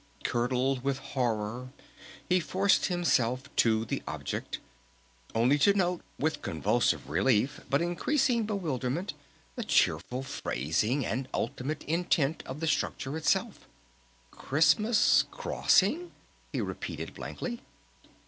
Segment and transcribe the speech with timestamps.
[0.23, 1.69] Curdled with horror
[2.27, 4.57] he forced himself to the object,
[5.35, 9.13] only to note with convulsive relief but increasing bewilderment
[9.55, 13.67] the cheerful phrasing and ultimate intent of the structure itself.
[14.31, 16.11] "'Christmas Crossing'?"
[16.51, 17.61] he repeated blankly.